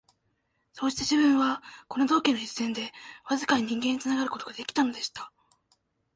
[0.73, 2.91] そうして自分は、この道化の一線で
[3.29, 5.31] わずかに人間につながる事が出来たのでした